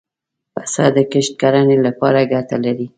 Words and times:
پسه 0.55 0.85
د 0.95 0.97
کښت 1.11 1.33
کرنې 1.41 1.77
له 1.85 1.91
پاره 1.99 2.21
ګټه 2.31 2.57
لري. 2.65 2.87